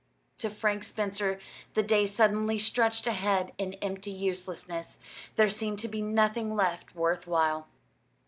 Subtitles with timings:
[0.39, 1.39] To Frank Spencer
[1.75, 4.97] the days suddenly stretched ahead in empty uselessness
[5.35, 7.67] there seemed to be nothing left worth while.